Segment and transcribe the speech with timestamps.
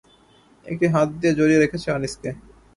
[0.65, 2.29] একটি হাত দিয়ে জড়িয়ে রেখেছে আনিসকে।